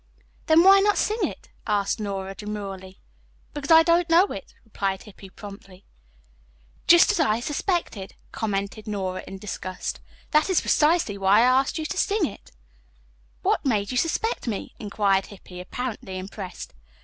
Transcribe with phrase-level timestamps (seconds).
[0.47, 2.99] "Then, why not sing it?" asked Nora demurely.
[3.53, 5.85] "Because I don't know it," replied Hippy promptly.
[6.87, 9.99] "Just as I suspected," commented Nora in disgust.
[10.31, 12.35] "That is precisely why I asked you to sing."
[13.43, 16.73] "What made you suspect me?" inquired Hippy, apparently impressed.